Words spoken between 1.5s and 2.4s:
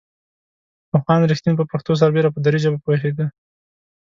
پر پښتو سربېره په